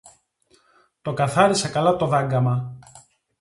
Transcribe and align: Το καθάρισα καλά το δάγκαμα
Το 1.01 1.13
καθάρισα 1.13 1.69
καλά 1.69 1.95
το 1.95 2.05
δάγκαμα 2.07 2.77